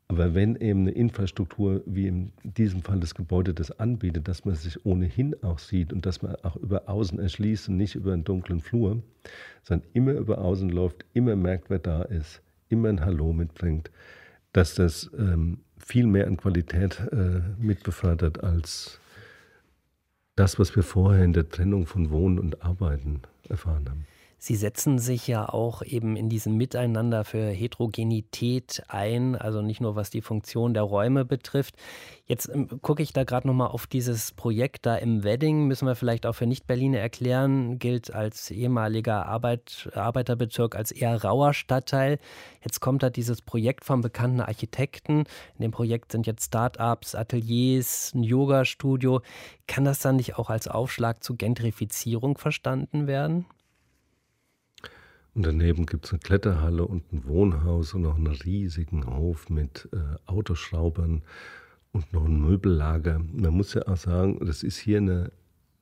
[0.08, 4.56] Aber wenn eben eine Infrastruktur wie in diesem Fall das Gebäude das anbietet, dass man
[4.56, 8.24] sich ohnehin auch sieht und dass man auch über Außen erschließt und nicht über einen
[8.24, 9.02] dunklen Flur,
[9.62, 13.90] sondern immer über Außen läuft, immer merkt, wer da ist, immer ein Hallo mitbringt,
[14.52, 19.00] dass das ähm, viel mehr an Qualität äh, mitbefördert als
[20.36, 24.06] das, was wir vorher in der Trennung von Wohnen und Arbeiten erfahren haben.
[24.44, 29.94] Sie setzen sich ja auch eben in diesem Miteinander für Heterogenität ein, also nicht nur
[29.94, 31.76] was die Funktion der Räume betrifft.
[32.26, 35.94] Jetzt ähm, gucke ich da gerade nochmal auf dieses Projekt da im Wedding, müssen wir
[35.94, 42.18] vielleicht auch für Nicht-Berliner erklären, gilt als ehemaliger Arbeit, Arbeiterbezirk als eher rauer Stadtteil.
[42.64, 45.18] Jetzt kommt da dieses Projekt vom bekannten Architekten.
[45.54, 49.20] In dem Projekt sind jetzt Start-ups, Ateliers, ein Yoga-Studio.
[49.68, 53.46] Kann das dann nicht auch als Aufschlag zur Gentrifizierung verstanden werden?
[55.34, 59.88] Und daneben gibt es eine Kletterhalle und ein Wohnhaus und noch einen riesigen Hof mit
[59.92, 61.22] äh, Autoschraubern
[61.92, 63.20] und noch ein Möbellager.
[63.32, 65.32] Man muss ja auch sagen, das ist hier eine,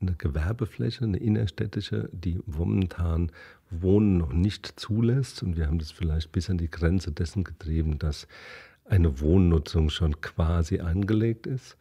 [0.01, 3.33] eine Gewerbefläche, eine innerstädtische, die momentan
[3.71, 5.43] Wohnen noch nicht zulässt.
[5.43, 8.29] Und wir haben das vielleicht bis an die Grenze dessen getrieben, dass
[8.85, 11.77] eine Wohnnutzung schon quasi angelegt ist.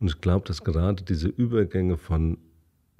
[0.00, 2.38] Und ich glaube, dass gerade diese Übergänge von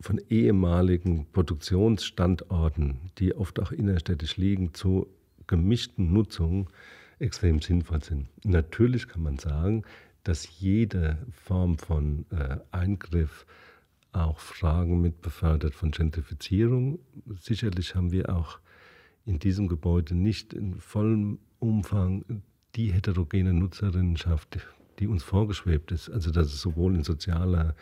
[0.02, 5.06] von ehemaligen Produktionsstandorten, die oft auch innerstädtisch liegen, zu
[5.46, 6.68] gemischten Nutzungen
[7.18, 8.28] extrem sinnvoll sind.
[8.44, 9.84] Natürlich kann man sagen,
[10.24, 13.46] dass jede Form von äh, Eingriff
[14.12, 16.98] auch Fragen mit befördert von Gentrifizierung.
[17.40, 18.58] Sicherlich haben wir auch
[19.24, 22.42] in diesem Gebäude nicht in vollem Umfang
[22.74, 24.58] die heterogene Nutzerinnenschaft,
[24.98, 26.10] die uns vorgeschwebt ist.
[26.10, 27.74] Also dass es sowohl in sozialer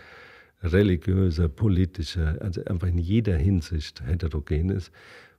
[0.62, 4.92] religiöser, politischer, also einfach in jeder Hinsicht heterogen ist,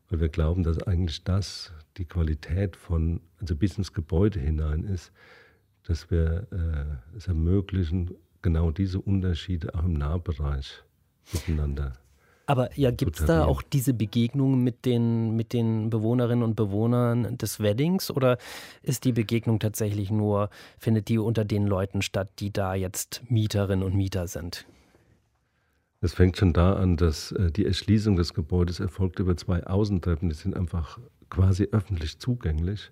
[0.10, 5.12] weil wir glauben, dass eigentlich das die Qualität von, also bis ins Gebäude hinein ist,
[5.84, 10.84] dass wir äh, es ermöglichen, genau diese Unterschiede auch im Nahbereich
[11.32, 11.94] miteinander
[12.48, 17.38] Aber ja, gibt es da auch diese Begegnung mit den, mit den Bewohnerinnen und Bewohnern
[17.38, 18.38] des Weddings oder
[18.82, 23.84] ist die Begegnung tatsächlich nur, findet die unter den Leuten statt, die da jetzt Mieterinnen
[23.86, 24.66] und Mieter sind?
[26.04, 30.30] Es fängt schon da an, dass äh, die Erschließung des Gebäudes erfolgt über zwei Außentreppen.
[30.30, 32.92] Die sind einfach quasi öffentlich zugänglich.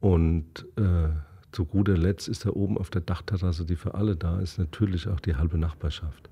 [0.00, 1.08] Und äh,
[1.52, 5.08] zu guter Letzt ist da oben auf der Dachterrasse, die für alle da ist, natürlich
[5.08, 6.28] auch die halbe Nachbarschaft.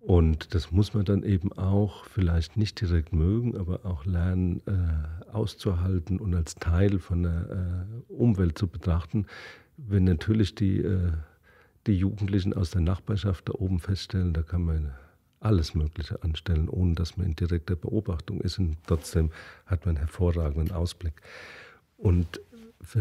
[0.00, 5.30] Und das muss man dann eben auch vielleicht nicht direkt mögen, aber auch lernen äh,
[5.30, 9.26] auszuhalten und als Teil von der äh, Umwelt zu betrachten,
[9.76, 11.12] wenn natürlich die äh,
[11.86, 14.92] die Jugendlichen aus der Nachbarschaft da oben feststellen, da kann man
[15.40, 18.58] alles Mögliche anstellen, ohne dass man in direkter Beobachtung ist.
[18.58, 19.30] Und trotzdem
[19.66, 21.20] hat man einen hervorragenden Ausblick.
[21.98, 22.40] Und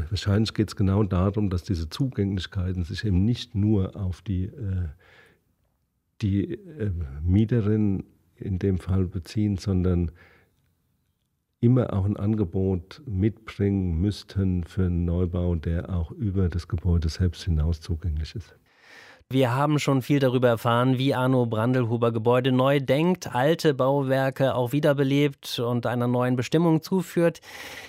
[0.09, 4.89] wahrscheinlich geht es genau darum, dass diese Zugänglichkeiten sich eben nicht nur auf die, äh,
[6.21, 6.91] die äh,
[7.21, 8.03] Mieterin
[8.35, 10.11] in dem Fall beziehen, sondern
[11.61, 17.45] immer auch ein Angebot mitbringen müssten für einen Neubau, der auch über das Gebäude selbst
[17.45, 18.57] hinaus zugänglich ist.
[19.29, 24.71] Wir haben schon viel darüber erfahren, wie Arno Brandelhuber Gebäude neu denkt, alte Bauwerke auch
[24.71, 27.39] wiederbelebt und einer neuen Bestimmung zuführt.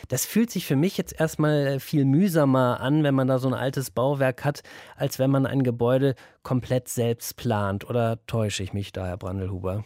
[0.08, 3.54] Das fühlt sich für mich jetzt erstmal viel mühsamer an, wenn man da so ein
[3.54, 4.62] altes Bauwerk hat,
[4.96, 7.88] als wenn man ein Gebäude komplett selbst plant.
[7.88, 9.84] Oder täusche ich mich da, Herr Brandelhuber?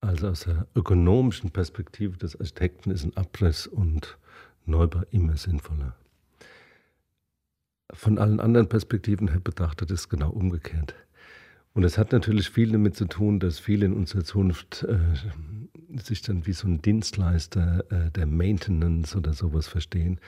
[0.00, 4.16] Also aus der ökonomischen Perspektive des Architekten ist ein Abriss und
[4.64, 5.96] Neubau immer sinnvoller
[7.92, 10.94] von allen anderen Perspektiven her betrachtet ist genau umgekehrt.
[11.74, 14.98] Und es hat natürlich viel damit zu tun, dass viele in unserer Zukunft äh,
[16.02, 20.18] sich dann wie so ein Dienstleister äh, der Maintenance oder sowas verstehen.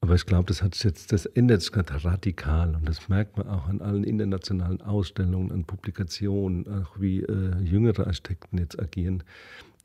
[0.00, 3.48] Aber ich glaube, das hat jetzt, das ändert sich gerade radikal und das merkt man
[3.48, 9.22] auch an allen internationalen Ausstellungen, an Publikationen, auch wie äh, jüngere Architekten jetzt agieren,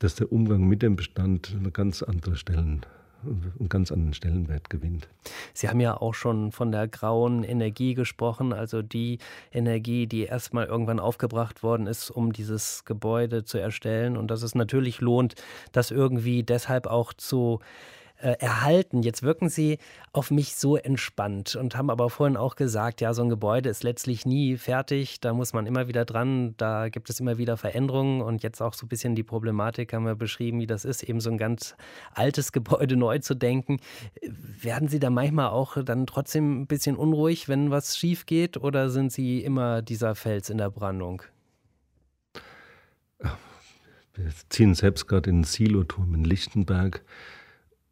[0.00, 2.84] dass der Umgang mit dem Bestand eine ganz andere Stellen
[3.24, 5.08] einen ganz anderen Stellenwert gewinnt.
[5.52, 9.18] Sie haben ja auch schon von der grauen Energie gesprochen, also die
[9.52, 14.54] Energie, die erstmal irgendwann aufgebracht worden ist, um dieses Gebäude zu erstellen und dass es
[14.54, 15.34] natürlich lohnt,
[15.72, 17.60] das irgendwie deshalb auch zu
[18.20, 19.02] erhalten.
[19.02, 19.78] Jetzt wirken Sie
[20.12, 23.82] auf mich so entspannt und haben aber vorhin auch gesagt, ja, so ein Gebäude ist
[23.82, 28.20] letztlich nie fertig, da muss man immer wieder dran, da gibt es immer wieder Veränderungen
[28.20, 31.20] und jetzt auch so ein bisschen die Problematik haben wir beschrieben, wie das ist, eben
[31.20, 31.76] so ein ganz
[32.12, 33.78] altes Gebäude neu zu denken.
[34.22, 38.90] Werden Sie da manchmal auch dann trotzdem ein bisschen unruhig, wenn was schief geht oder
[38.90, 41.22] sind Sie immer dieser Fels in der Brandung?
[44.14, 47.02] Wir ziehen selbst gerade in den Siloturm in Lichtenberg.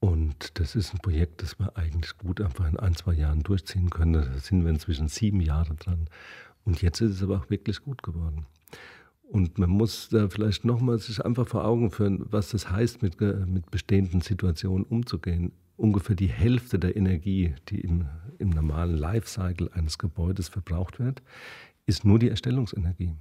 [0.00, 3.90] Und das ist ein Projekt, das wir eigentlich gut einfach in ein, zwei Jahren durchziehen
[3.90, 4.12] können.
[4.12, 6.08] Da sind wir inzwischen sieben Jahre dran.
[6.64, 8.46] Und jetzt ist es aber auch wirklich gut geworden.
[9.22, 13.20] Und man muss da vielleicht nochmal sich einfach vor Augen führen, was das heißt, mit,
[13.20, 15.52] mit bestehenden Situationen umzugehen.
[15.76, 18.06] Ungefähr die Hälfte der Energie, die im,
[18.38, 21.22] im normalen Lifecycle eines Gebäudes verbraucht wird,
[21.86, 23.14] ist nur die Erstellungsenergie.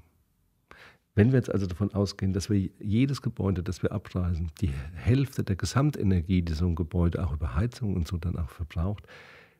[1.18, 5.44] Wenn wir jetzt also davon ausgehen, dass wir jedes Gebäude, das wir abreißen, die Hälfte
[5.44, 9.04] der Gesamtenergie, die so ein Gebäude auch über Heizung und so dann auch verbraucht,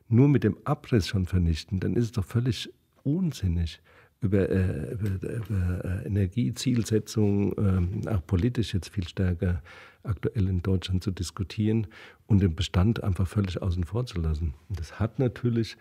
[0.08, 3.80] nur mit dem Abriss schon vernichten, dann ist es doch völlig unsinnig,
[4.20, 9.60] über, äh, über, über äh, Energiezielsetzung, äh, auch politisch jetzt viel stärker
[10.04, 11.88] aktuell in Deutschland zu diskutieren
[12.28, 14.54] und den Bestand einfach völlig außen vor zu lassen.
[14.68, 15.76] Und das hat natürlich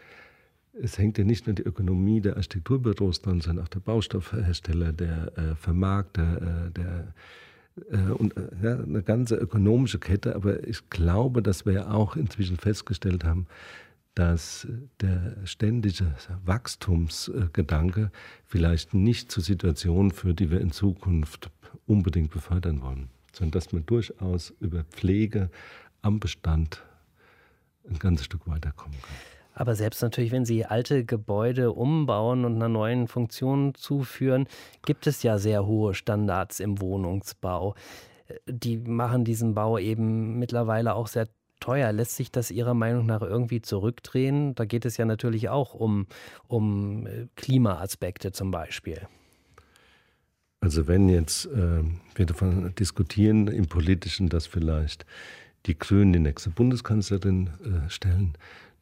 [0.81, 5.37] es hängt ja nicht nur die Ökonomie der Architekturbüros dran, sondern auch der Baustoffhersteller, der
[5.37, 7.13] äh, Vermarkter, äh, der
[7.91, 10.35] äh, und äh, ja, eine ganze ökonomische Kette.
[10.35, 13.47] Aber ich glaube, dass wir ja auch inzwischen festgestellt haben,
[14.15, 14.67] dass
[14.99, 18.11] der ständige Wachstumsgedanke
[18.45, 21.51] vielleicht nicht zu Situationen führt, die wir in Zukunft
[21.85, 25.51] unbedingt befördern wollen, sondern dass man durchaus über Pflege
[26.01, 26.83] am Bestand
[27.87, 29.36] ein ganzes Stück weiterkommen kann.
[29.57, 34.47] Aber selbst natürlich, wenn Sie alte Gebäude umbauen und einer neuen Funktion zuführen,
[34.85, 37.73] gibt es ja sehr hohe Standards im Wohnungsbau.
[38.45, 41.27] Die machen diesen Bau eben mittlerweile auch sehr
[41.59, 41.91] teuer.
[41.91, 44.53] Lässt sich das Ihrer Meinung nach irgendwie zurückdrehen?
[44.53, 46.05] Da geht es ja natürlich auch um,
[46.47, 49.07] um äh, Klimaaspekte zum Beispiel.
[50.59, 51.81] Also wenn jetzt äh,
[52.13, 55.07] wir davon diskutieren im Politischen, dass vielleicht
[55.65, 58.37] die Grünen die nächste Bundeskanzlerin äh, stellen,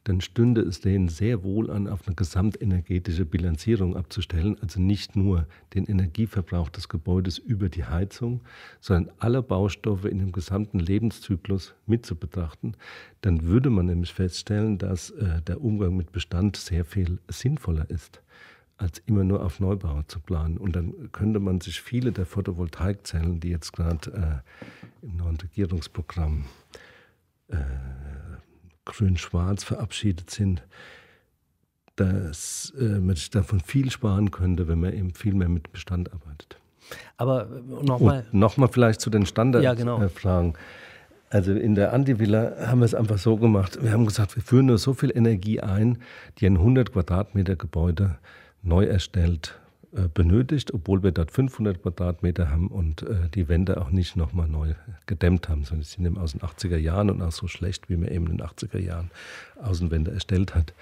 [0.06, 5.48] dann stünde es denen sehr wohl an, auf eine gesamtenergetische Bilanzierung abzustellen, also nicht nur
[5.74, 8.40] den Energieverbrauch des Gebäudes über die Heizung,
[8.80, 12.74] sondern alle Baustoffe in dem gesamten Lebenszyklus mit zu betrachten.
[13.22, 18.22] Dann würde man nämlich feststellen, dass äh, der Umgang mit Bestand sehr viel sinnvoller ist.
[18.78, 20.58] als immer nur auf Neubau zu planen.
[20.58, 24.42] Und dann könnte man sich viele der Photovoltaikzellen, die jetzt gerade
[25.02, 26.44] äh, im neuen Regierungsprogramm
[27.48, 27.56] äh,
[28.86, 30.62] grün-schwarz verabschiedet sind,
[31.96, 36.12] dass äh, man sich davon viel sparen könnte, wenn man eben viel mehr mit Bestand
[36.12, 36.58] arbeitet.
[37.16, 38.26] Aber nochmal.
[38.32, 39.86] Nochmal vielleicht zu den Standardfragen.
[39.86, 40.54] Ja, genau.
[41.28, 43.82] Also in der Antivilla haben wir es einfach so gemacht.
[43.82, 45.98] Wir haben gesagt, wir führen nur so viel Energie ein,
[46.38, 48.16] die ein 100 Quadratmeter Gebäude
[48.62, 49.65] neu erstellt äh,
[50.12, 54.74] benötigt, obwohl wir dort 500 Quadratmeter haben und äh, die Wände auch nicht nochmal neu
[55.06, 57.96] gedämmt haben, sondern sie sind eben aus den 80er Jahren und auch so schlecht, wie
[57.96, 59.10] man eben in den 80er Jahren
[59.62, 60.74] Außenwände erstellt hat.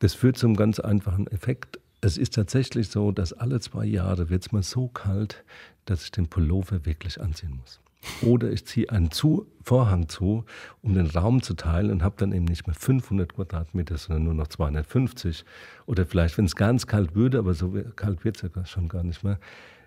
[0.00, 1.78] Das führt zum ganz einfachen Effekt.
[2.00, 5.44] Es ist tatsächlich so, dass alle zwei Jahre wird es mal so kalt,
[5.84, 7.80] dass ich den Pullover wirklich anziehen muss.
[8.22, 10.44] Oder ich ziehe einen zu Vorhang zu,
[10.82, 14.34] um den Raum zu teilen und habe dann eben nicht mehr 500 Quadratmeter, sondern nur
[14.34, 15.44] noch 250.
[15.86, 19.04] Oder vielleicht, wenn es ganz kalt würde, aber so kalt wird es ja schon gar
[19.04, 19.38] nicht mehr,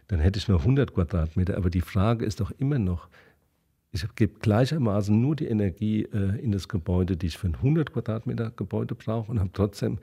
[0.08, 1.58] dann hätte ich nur 100 Quadratmeter.
[1.58, 3.10] Aber die Frage ist doch immer noch,
[3.92, 7.94] ich gebe gleichermaßen nur die Energie äh, in das Gebäude, die ich für ein 100
[7.94, 10.00] Quadratmeter Gebäude brauche und habe trotzdem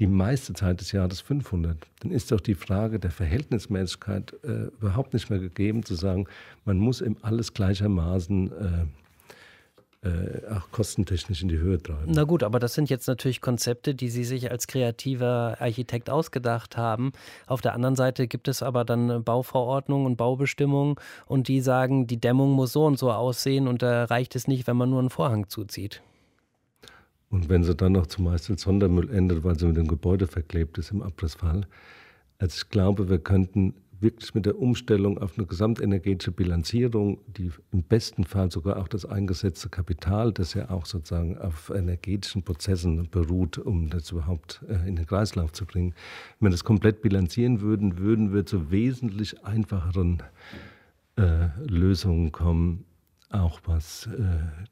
[0.00, 5.12] die meiste Zeit des Jahres 500, dann ist doch die Frage der Verhältnismäßigkeit äh, überhaupt
[5.12, 6.26] nicht mehr gegeben, zu sagen,
[6.64, 8.86] man muss eben alles gleichermaßen äh,
[10.08, 12.06] äh, auch kostentechnisch in die Höhe treiben.
[12.06, 16.78] Na gut, aber das sind jetzt natürlich Konzepte, die Sie sich als kreativer Architekt ausgedacht
[16.78, 17.12] haben.
[17.46, 20.94] Auf der anderen Seite gibt es aber dann Bauverordnungen und Baubestimmungen
[21.26, 24.66] und die sagen, die Dämmung muss so und so aussehen und da reicht es nicht,
[24.66, 26.00] wenn man nur einen Vorhang zuzieht.
[27.30, 30.78] Und wenn sie dann noch zumeist als Sondermüll endet, weil sie mit dem Gebäude verklebt
[30.78, 31.66] ist im Abrissfall.
[32.38, 37.82] Also ich glaube, wir könnten wirklich mit der Umstellung auf eine gesamtenergetische Bilanzierung, die im
[37.82, 43.58] besten Fall sogar auch das eingesetzte Kapital, das ja auch sozusagen auf energetischen Prozessen beruht,
[43.58, 45.94] um das überhaupt äh, in den Kreislauf zu bringen,
[46.38, 50.22] wenn wir das komplett bilanzieren würden, würden wir zu wesentlich einfacheren
[51.16, 52.86] äh, Lösungen kommen,
[53.30, 54.10] auch was äh,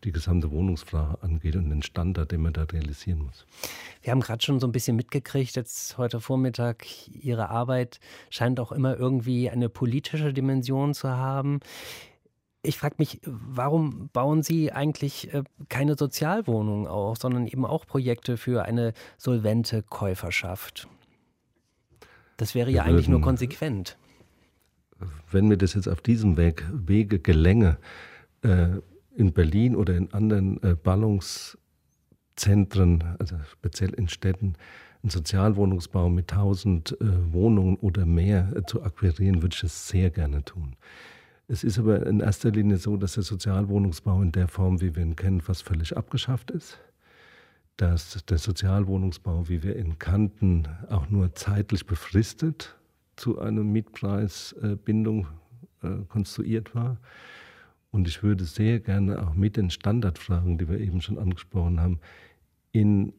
[0.05, 3.47] die gesamte Wohnungsfrage angeht und den Standard, den man da realisieren muss.
[4.03, 8.73] Wir haben gerade schon so ein bisschen mitgekriegt, jetzt heute Vormittag, Ihre Arbeit scheint auch
[8.73, 11.61] immer irgendwie eine politische Dimension zu haben.
[12.63, 18.37] Ich frage mich, warum bauen Sie eigentlich äh, keine Sozialwohnungen auf, sondern eben auch Projekte
[18.37, 20.89] für eine solvente Käuferschaft?
[22.37, 23.97] Das wäre ja eigentlich nur konsequent.
[25.31, 27.79] Wenn mir das jetzt auf diesem Weg, Wege gelänge,
[28.43, 28.81] äh,
[29.19, 34.55] in Berlin oder in anderen äh, Ballungszentren, also speziell in Städten,
[35.03, 36.97] einen Sozialwohnungsbau mit 1000 äh,
[37.33, 40.77] Wohnungen oder mehr äh, zu akquirieren, würde ich das sehr gerne tun.
[41.49, 45.03] Es ist aber in erster Linie so, dass der Sozialwohnungsbau in der Form, wie wir
[45.03, 46.79] ihn kennen, fast völlig abgeschafft ist.
[47.77, 52.77] Dass der Sozialwohnungsbau, wie wir ihn kannten, auch nur zeitlich befristet
[53.17, 55.27] zu einer Mietpreisbindung
[55.83, 56.99] äh, konstruiert war
[57.91, 62.01] und ich würde sehr gerne auch mit den Standardfragen, die wir eben schon angesprochen haben,
[62.73, 63.13] in,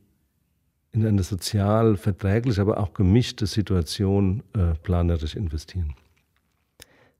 [0.91, 5.95] in eine sozial verträgliche, aber auch gemischte Situation äh, planerisch investieren.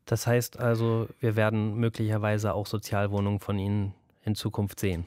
[0.06, 5.06] Das heißt also, wir werden möglicherweise auch Sozialwohnungen von Ihnen in Zukunft sehen.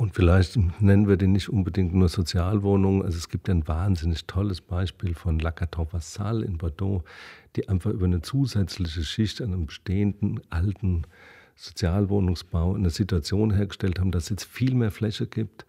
[0.00, 3.02] Und vielleicht nennen wir die nicht unbedingt nur Sozialwohnungen.
[3.02, 5.52] Also es gibt ein wahnsinnig tolles Beispiel von La
[5.90, 7.04] Vassal in Bordeaux,
[7.54, 11.02] die einfach über eine zusätzliche Schicht an einem bestehenden alten
[11.54, 15.66] Sozialwohnungsbau eine Situation hergestellt haben, dass es jetzt viel mehr Fläche gibt,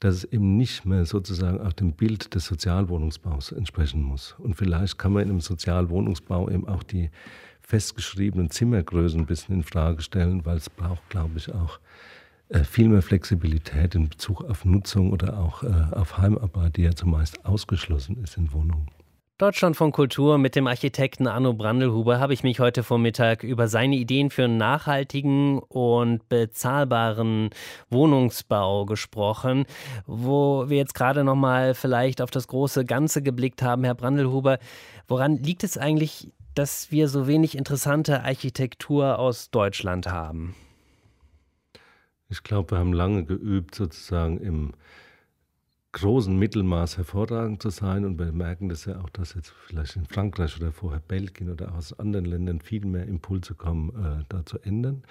[0.00, 4.34] dass es eben nicht mehr sozusagen auch dem Bild des Sozialwohnungsbaus entsprechen muss.
[4.38, 7.08] Und vielleicht kann man in einem Sozialwohnungsbau eben auch die
[7.60, 11.78] festgeschriebenen Zimmergrößen ein bisschen in Frage stellen, weil es braucht, glaube ich, auch
[12.64, 17.44] viel mehr Flexibilität in Bezug auf Nutzung oder auch äh, auf Heimarbeit, die ja zumeist
[17.44, 18.88] ausgeschlossen ist in Wohnungen.
[19.40, 23.96] Deutschland von Kultur mit dem Architekten Arno Brandelhuber habe ich mich heute Vormittag über seine
[23.96, 27.48] Ideen für einen nachhaltigen und bezahlbaren
[27.88, 29.64] Wohnungsbau gesprochen,
[30.04, 34.58] wo wir jetzt gerade noch mal vielleicht auf das große Ganze geblickt haben, Herr Brandelhuber.
[35.08, 40.54] Woran liegt es eigentlich, dass wir so wenig interessante Architektur aus Deutschland haben?
[42.30, 44.72] Ich glaube, wir haben lange geübt, sozusagen im
[45.92, 48.04] großen Mittelmaß hervorragend zu sein.
[48.04, 51.74] Und wir merken das ja auch, dass jetzt vielleicht in Frankreich oder vorher Belgien oder
[51.74, 55.02] aus anderen Ländern viel mehr Impulse kommen, äh, da zu ändern.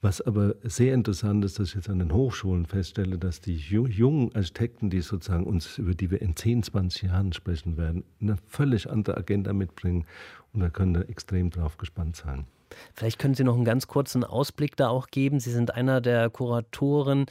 [0.00, 4.34] Was aber sehr interessant ist, dass ich jetzt an den Hochschulen feststelle, dass die jungen
[4.34, 8.90] Architekten, die sozusagen uns, über die wir in 10, 20 Jahren sprechen werden, eine völlig
[8.90, 10.04] andere Agenda mitbringen.
[10.52, 12.46] Und da können wir extrem drauf gespannt sein.
[12.94, 15.40] Vielleicht können Sie noch einen ganz kurzen Ausblick da auch geben.
[15.40, 17.26] Sie sind einer der Kuratoren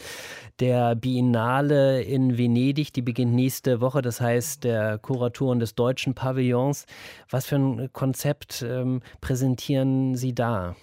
[0.59, 2.93] der Biennale in Venedig.
[2.93, 4.01] Die beginnt nächste Woche.
[4.01, 6.85] Das heißt, der Kuratoren des deutschen Pavillons.
[7.29, 10.75] Was für ein Konzept ähm, präsentieren Sie da?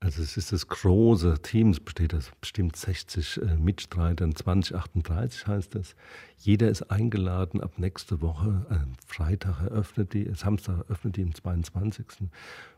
[0.00, 5.74] Also es ist das große Team, es besteht aus bestimmt 60 äh, Mitstreitern, 2038 heißt
[5.74, 5.96] es.
[6.38, 8.76] Jeder ist eingeladen, ab nächste Woche, äh,
[9.06, 12.06] Freitag eröffnet die, Samstag eröffnet die am 22.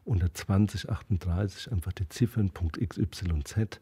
[0.05, 3.81] Unter 2038 einfach die Ziffern .xyz.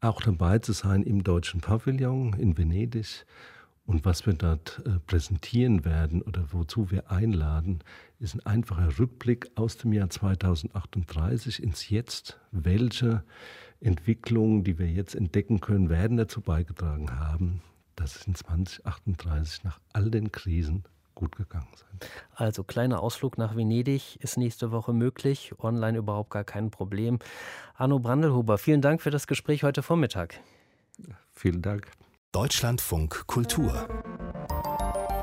[0.00, 3.24] Auch dabei zu sein im Deutschen Pavillon in Venedig
[3.84, 7.80] und was wir dort äh, präsentieren werden oder wozu wir einladen,
[8.18, 12.38] ist ein einfacher Rückblick aus dem Jahr 2038 ins Jetzt.
[12.52, 13.24] Welche
[13.80, 17.62] Entwicklungen, die wir jetzt entdecken können, werden dazu beigetragen haben,
[17.96, 22.08] dass es in 2038 nach all den Krisen gut gegangen sein.
[22.34, 27.18] Also kleiner Ausflug nach Venedig ist nächste Woche möglich, online überhaupt gar kein Problem.
[27.74, 30.40] Arno Brandelhuber, vielen Dank für das Gespräch heute Vormittag.
[31.32, 31.90] Vielen Dank.
[32.32, 33.86] Deutschlandfunk Kultur.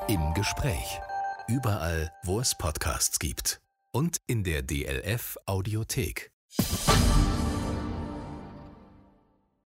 [0.08, 1.00] Im Gespräch.
[1.48, 3.62] Überall, wo es Podcasts gibt.
[3.92, 6.32] Und in der DLF Audiothek.